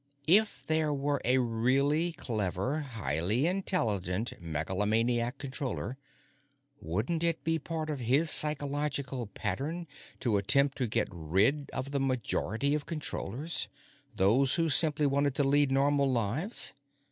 If 0.27 0.65
there 0.65 0.91
were 0.91 1.21
a 1.23 1.37
really 1.37 2.11
clever, 2.13 2.79
highly 2.79 3.45
intelligent, 3.45 4.33
megalomaniac 4.41 5.37
Controller, 5.37 5.95
wouldn't 6.81 7.23
it 7.23 7.43
be 7.43 7.59
part 7.59 7.91
of 7.91 7.99
his 7.99 8.31
psychological 8.31 9.27
pattern 9.27 9.85
to 10.21 10.37
attempt 10.37 10.75
to 10.79 10.87
get 10.87 11.07
rid 11.11 11.69
of 11.71 11.91
the 11.91 11.99
majority 11.99 12.73
of 12.73 12.87
Controllers, 12.87 13.67
those 14.15 14.55
who 14.55 14.69
simply 14.69 15.05
wanted 15.05 15.35
to 15.35 15.43
lead 15.43 15.69
normal 15.71 16.11
lives? 16.11 16.73